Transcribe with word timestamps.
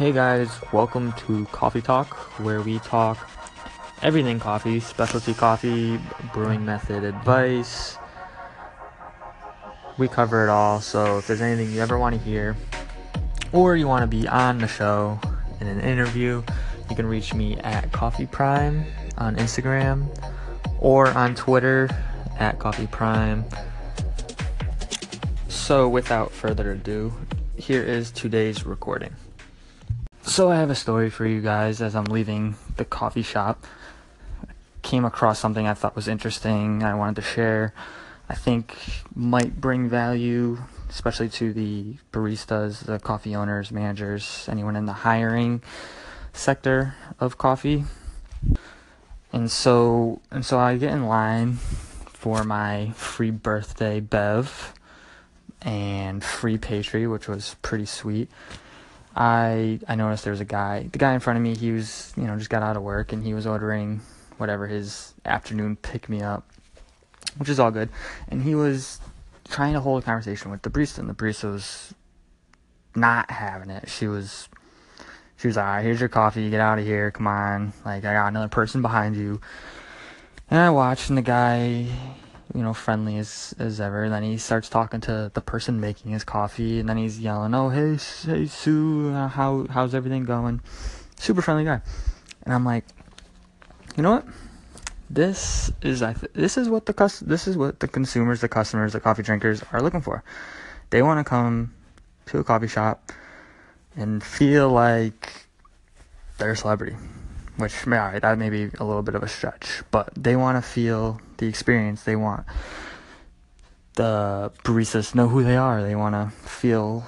Hey 0.00 0.12
guys, 0.12 0.48
welcome 0.72 1.12
to 1.26 1.44
Coffee 1.52 1.82
Talk, 1.82 2.16
where 2.40 2.62
we 2.62 2.78
talk 2.78 3.28
everything 4.00 4.40
coffee, 4.40 4.80
specialty 4.80 5.34
coffee, 5.34 6.00
brewing 6.32 6.64
method 6.64 7.04
advice. 7.04 7.98
We 9.98 10.08
cover 10.08 10.42
it 10.42 10.48
all, 10.48 10.80
so 10.80 11.18
if 11.18 11.26
there's 11.26 11.42
anything 11.42 11.70
you 11.70 11.82
ever 11.82 11.98
want 11.98 12.14
to 12.14 12.20
hear, 12.22 12.56
or 13.52 13.76
you 13.76 13.86
want 13.86 14.00
to 14.00 14.06
be 14.06 14.26
on 14.26 14.56
the 14.56 14.68
show 14.68 15.20
in 15.60 15.66
an 15.66 15.80
interview, 15.80 16.42
you 16.88 16.96
can 16.96 17.04
reach 17.04 17.34
me 17.34 17.58
at 17.58 17.92
Coffee 17.92 18.24
Prime 18.24 18.86
on 19.18 19.36
Instagram 19.36 20.06
or 20.78 21.08
on 21.08 21.34
Twitter 21.34 21.90
at 22.38 22.58
Coffee 22.58 22.86
Prime. 22.86 23.44
So, 25.48 25.90
without 25.90 26.32
further 26.32 26.72
ado, 26.72 27.12
here 27.56 27.82
is 27.82 28.10
today's 28.10 28.64
recording. 28.64 29.14
So, 30.30 30.48
I 30.48 30.58
have 30.58 30.70
a 30.70 30.76
story 30.76 31.10
for 31.10 31.26
you 31.26 31.40
guys 31.40 31.82
as 31.82 31.96
I'm 31.96 32.04
leaving 32.04 32.54
the 32.76 32.84
coffee 32.84 33.24
shop. 33.24 33.66
I 34.48 34.52
came 34.80 35.04
across 35.04 35.40
something 35.40 35.66
I 35.66 35.74
thought 35.74 35.96
was 35.96 36.06
interesting, 36.06 36.84
I 36.84 36.94
wanted 36.94 37.16
to 37.16 37.22
share. 37.22 37.74
I 38.28 38.36
think 38.36 38.76
might 39.12 39.60
bring 39.60 39.88
value, 39.88 40.58
especially 40.88 41.30
to 41.30 41.52
the 41.52 41.96
baristas, 42.12 42.84
the 42.84 43.00
coffee 43.00 43.34
owners, 43.34 43.72
managers, 43.72 44.46
anyone 44.48 44.76
in 44.76 44.86
the 44.86 44.92
hiring 44.92 45.62
sector 46.32 46.94
of 47.18 47.36
coffee. 47.36 47.82
And 49.32 49.50
so, 49.50 50.20
and 50.30 50.46
so 50.46 50.60
I 50.60 50.76
get 50.76 50.92
in 50.92 51.08
line 51.08 51.54
for 51.54 52.44
my 52.44 52.92
free 52.94 53.32
birthday 53.32 53.98
bev 53.98 54.74
and 55.60 56.22
free 56.22 56.56
pastry, 56.56 57.08
which 57.08 57.26
was 57.26 57.56
pretty 57.62 57.86
sweet. 57.86 58.30
I 59.14 59.80
I 59.88 59.94
noticed 59.94 60.24
there 60.24 60.32
was 60.32 60.40
a 60.40 60.44
guy, 60.44 60.88
the 60.90 60.98
guy 60.98 61.14
in 61.14 61.20
front 61.20 61.36
of 61.36 61.42
me. 61.42 61.56
He 61.56 61.72
was 61.72 62.12
you 62.16 62.24
know 62.24 62.36
just 62.36 62.50
got 62.50 62.62
out 62.62 62.76
of 62.76 62.82
work 62.82 63.12
and 63.12 63.24
he 63.24 63.34
was 63.34 63.46
ordering 63.46 64.00
whatever 64.38 64.66
his 64.66 65.14
afternoon 65.24 65.76
pick 65.76 66.08
me 66.08 66.22
up, 66.22 66.48
which 67.36 67.48
is 67.48 67.60
all 67.60 67.70
good. 67.70 67.90
And 68.28 68.42
he 68.42 68.54
was 68.54 69.00
trying 69.48 69.74
to 69.74 69.80
hold 69.80 70.02
a 70.02 70.06
conversation 70.06 70.50
with 70.50 70.62
the 70.62 70.70
barista, 70.70 70.98
and 70.98 71.08
the 71.08 71.14
barista 71.14 71.52
was 71.52 71.94
not 72.94 73.30
having 73.30 73.70
it. 73.70 73.88
She 73.88 74.06
was 74.06 74.48
she 75.36 75.48
was 75.48 75.56
like, 75.56 75.66
"All 75.66 75.72
right, 75.72 75.84
here's 75.84 76.00
your 76.00 76.08
coffee. 76.08 76.50
Get 76.50 76.60
out 76.60 76.78
of 76.78 76.84
here. 76.84 77.10
Come 77.10 77.26
on. 77.26 77.72
Like 77.84 78.04
I 78.04 78.12
got 78.12 78.28
another 78.28 78.48
person 78.48 78.82
behind 78.82 79.16
you." 79.16 79.40
And 80.50 80.58
I 80.58 80.70
watched, 80.70 81.08
and 81.08 81.18
the 81.18 81.22
guy 81.22 81.86
you 82.54 82.62
know, 82.62 82.72
friendly 82.72 83.18
as, 83.18 83.54
as 83.58 83.80
ever. 83.80 84.04
And 84.04 84.12
then 84.12 84.22
he 84.22 84.38
starts 84.38 84.68
talking 84.68 85.00
to 85.02 85.30
the 85.32 85.40
person 85.40 85.80
making 85.80 86.12
his 86.12 86.24
coffee, 86.24 86.80
and 86.80 86.88
then 86.88 86.96
he's 86.96 87.20
yelling, 87.20 87.54
"Oh, 87.54 87.68
hey, 87.68 87.98
hey, 88.24 88.46
Sue, 88.46 89.12
uh, 89.14 89.28
how 89.28 89.66
how's 89.70 89.94
everything 89.94 90.24
going?" 90.24 90.60
Super 91.18 91.42
friendly 91.42 91.64
guy, 91.64 91.82
and 92.44 92.54
I'm 92.54 92.64
like, 92.64 92.84
you 93.96 94.02
know 94.02 94.12
what? 94.12 94.26
This 95.08 95.72
is 95.82 96.02
I 96.02 96.12
th- 96.12 96.32
this 96.34 96.56
is 96.56 96.68
what 96.68 96.86
the 96.86 96.92
cus- 96.92 97.20
this 97.20 97.46
is 97.46 97.56
what 97.56 97.80
the 97.80 97.88
consumers, 97.88 98.40
the 98.40 98.48
customers, 98.48 98.92
the 98.92 99.00
coffee 99.00 99.22
drinkers 99.22 99.62
are 99.72 99.82
looking 99.82 100.00
for. 100.00 100.22
They 100.90 101.02
want 101.02 101.24
to 101.24 101.28
come 101.28 101.74
to 102.26 102.38
a 102.38 102.44
coffee 102.44 102.68
shop 102.68 103.12
and 103.96 104.22
feel 104.22 104.70
like 104.70 105.46
they're 106.38 106.52
a 106.52 106.56
celebrity 106.56 106.96
which 107.60 107.86
all 107.86 107.92
right, 107.92 108.20
that 108.22 108.38
may 108.38 108.50
be 108.50 108.70
a 108.78 108.84
little 108.84 109.02
bit 109.02 109.14
of 109.14 109.22
a 109.22 109.28
stretch, 109.28 109.82
but 109.90 110.10
they 110.16 110.36
want 110.36 110.62
to 110.62 110.68
feel 110.68 111.20
the 111.36 111.46
experience. 111.46 112.02
They 112.02 112.16
want 112.16 112.46
the 113.94 114.52
baristas 114.64 115.14
know 115.14 115.28
who 115.28 115.42
they 115.42 115.56
are. 115.56 115.82
They 115.82 115.94
want 115.94 116.14
to 116.14 116.34
feel 116.48 117.06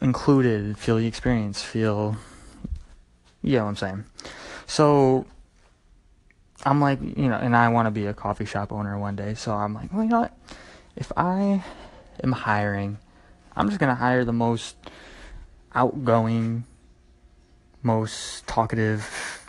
included, 0.00 0.78
feel 0.78 0.96
the 0.96 1.06
experience, 1.06 1.62
feel, 1.62 2.16
you 3.42 3.56
know 3.56 3.64
what 3.64 3.70
I'm 3.70 3.76
saying. 3.76 4.04
So 4.66 5.26
I'm 6.64 6.80
like, 6.80 7.00
you 7.00 7.28
know, 7.28 7.36
and 7.36 7.56
I 7.56 7.68
want 7.68 7.86
to 7.86 7.90
be 7.90 8.06
a 8.06 8.14
coffee 8.14 8.44
shop 8.44 8.72
owner 8.72 8.98
one 8.98 9.16
day. 9.16 9.34
So 9.34 9.52
I'm 9.52 9.74
like, 9.74 9.92
well, 9.92 10.04
you 10.04 10.10
know 10.10 10.20
what? 10.20 10.38
If 10.96 11.12
I 11.16 11.62
am 12.22 12.32
hiring, 12.32 12.98
I'm 13.56 13.68
just 13.68 13.80
gonna 13.80 13.94
hire 13.94 14.24
the 14.24 14.32
most 14.32 14.76
outgoing 15.74 16.64
most 17.82 18.46
talkative, 18.46 19.48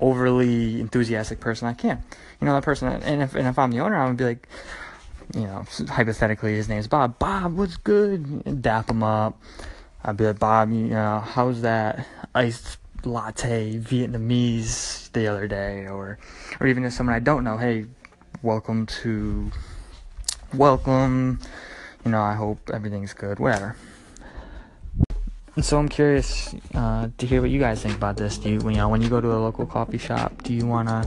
overly 0.00 0.80
enthusiastic 0.80 1.40
person 1.40 1.68
I 1.68 1.74
can. 1.74 2.02
You 2.40 2.46
know, 2.46 2.54
that 2.54 2.62
person, 2.62 2.88
and 2.88 3.22
if, 3.22 3.34
and 3.34 3.48
if 3.48 3.58
I'm 3.58 3.70
the 3.70 3.80
owner, 3.80 3.96
I'm 3.96 4.16
gonna 4.16 4.16
be 4.16 4.24
like, 4.24 4.48
you 5.34 5.42
know, 5.42 5.64
hypothetically, 5.88 6.54
his 6.54 6.68
name's 6.68 6.86
Bob. 6.86 7.18
Bob, 7.18 7.56
what's 7.56 7.76
good? 7.76 8.42
And 8.46 8.62
dap 8.62 8.90
him 8.90 9.02
up. 9.02 9.40
I'd 10.04 10.16
be 10.16 10.24
like, 10.24 10.38
Bob, 10.38 10.70
you 10.70 10.86
know, 10.86 11.20
how's 11.20 11.62
that 11.62 12.06
iced 12.34 12.78
latte 13.04 13.78
Vietnamese 13.78 15.12
the 15.12 15.26
other 15.26 15.46
day? 15.48 15.86
Or, 15.86 16.18
or 16.60 16.66
even 16.66 16.84
if 16.84 16.92
someone 16.92 17.14
I 17.14 17.18
don't 17.18 17.44
know, 17.44 17.58
hey, 17.58 17.86
welcome 18.42 18.86
to, 18.86 19.50
welcome. 20.54 21.40
You 22.04 22.12
know, 22.12 22.22
I 22.22 22.34
hope 22.34 22.70
everything's 22.72 23.12
good. 23.12 23.38
Whatever. 23.38 23.76
And 25.58 25.64
so 25.64 25.76
I'm 25.76 25.88
curious 25.88 26.54
uh, 26.76 27.08
to 27.18 27.26
hear 27.26 27.40
what 27.40 27.50
you 27.50 27.58
guys 27.58 27.82
think 27.82 27.96
about 27.96 28.16
this. 28.16 28.38
Do 28.38 28.48
you, 28.48 28.60
you 28.60 28.76
know, 28.76 28.88
when 28.88 29.02
you 29.02 29.08
go 29.08 29.20
to 29.20 29.32
a 29.32 29.40
local 29.42 29.66
coffee 29.66 29.98
shop, 29.98 30.44
do 30.44 30.54
you 30.54 30.64
wanna, 30.64 31.04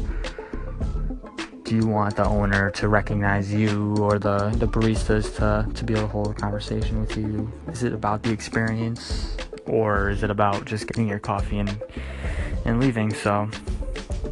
do 1.63 1.73
you 1.73 1.88
want 1.88 2.17
the 2.17 2.25
owner 2.25 2.69
to 2.72 2.90
recognize 2.90 3.53
you 3.53 3.95
or 4.00 4.19
the 4.19 4.50
the 4.57 4.67
baristas 4.67 5.34
to 5.38 5.73
to 5.73 5.85
be 5.85 5.94
able 5.94 6.03
to 6.03 6.07
hold 6.09 6.31
a 6.31 6.34
conversation 6.34 7.00
with 7.00 7.16
you? 7.16 7.50
Is 7.69 7.84
it 7.84 7.94
about 7.94 8.23
the 8.23 8.31
experience, 8.31 9.38
or 9.67 10.09
is 10.09 10.22
it 10.22 10.29
about 10.29 10.66
just 10.66 10.85
getting 10.85 11.07
your 11.07 11.19
coffee 11.19 11.59
and 11.59 11.81
and 12.66 12.81
leaving? 12.81 13.13
So 13.13 13.50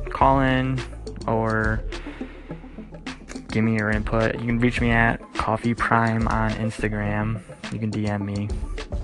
call 0.10 0.42
in 0.42 0.82
or 1.28 1.82
give 3.54 3.64
me 3.64 3.78
your 3.78 3.90
input. 3.90 4.36
You 4.36 4.48
can 4.48 4.60
reach 4.60 4.82
me 4.82 4.92
at 4.92 5.22
Coffee 5.36 5.74
Prime 5.74 6.28
on 6.28 6.52
Instagram. 6.56 7.40
You 7.72 7.80
can 7.80 7.90
DM 7.90 8.26
me. 8.26 8.50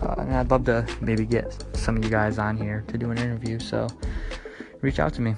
Uh, 0.02 0.16
and 0.20 0.36
I'd 0.36 0.52
love 0.52 0.66
to 0.66 0.86
maybe 1.02 1.26
get 1.26 1.64
some 1.74 1.98
of 1.98 2.04
you 2.04 2.10
guys 2.10 2.38
on 2.38 2.58
here 2.58 2.84
to 2.88 2.98
do 2.98 3.12
an 3.12 3.18
interview. 3.18 3.60
So 3.60 3.88
reach 4.82 5.00
out 5.00 5.14
to 5.16 5.22
me. 5.22 5.36